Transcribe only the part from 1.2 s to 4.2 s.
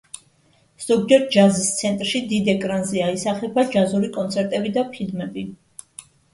ჯაზის ცენტრში დიდ ეკრანზე აისახება ჯაზური